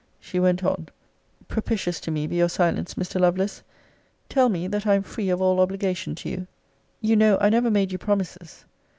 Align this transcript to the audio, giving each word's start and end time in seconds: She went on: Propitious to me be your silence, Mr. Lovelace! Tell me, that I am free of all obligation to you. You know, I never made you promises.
She 0.19 0.39
went 0.39 0.63
on: 0.63 0.87
Propitious 1.47 1.99
to 1.99 2.09
me 2.09 2.25
be 2.25 2.37
your 2.37 2.49
silence, 2.49 2.95
Mr. 2.95 3.21
Lovelace! 3.21 3.61
Tell 4.29 4.49
me, 4.49 4.65
that 4.67 4.87
I 4.87 4.95
am 4.95 5.03
free 5.03 5.29
of 5.29 5.43
all 5.43 5.59
obligation 5.59 6.15
to 6.15 6.29
you. 6.29 6.47
You 7.01 7.15
know, 7.15 7.37
I 7.39 7.49
never 7.51 7.69
made 7.69 7.91
you 7.91 7.99
promises. 7.99 8.65